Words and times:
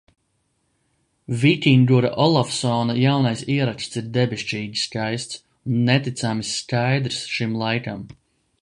Vikingura 1.41 2.09
Olafsona 2.25 2.95
jaunais 3.03 3.41
ieraksts 3.55 3.99
ir 4.01 4.09
debešķīgi 4.17 4.83
skaists 4.87 5.41
un 5.69 5.87
neticami 5.91 6.49
skaidrs 6.55 7.23
šim 7.37 7.57
laikam. 7.65 8.05